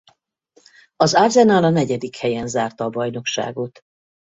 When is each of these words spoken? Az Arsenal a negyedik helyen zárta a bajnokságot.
Az 0.95 1.13
Arsenal 1.13 1.63
a 1.63 1.69
negyedik 1.69 2.15
helyen 2.15 2.47
zárta 2.47 2.83
a 2.83 2.89
bajnokságot. 2.89 3.81